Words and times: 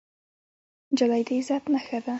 نجلۍ 0.91 1.21
د 1.27 1.29
عزت 1.37 1.63
نښه 1.73 1.97
ده. 2.03 2.09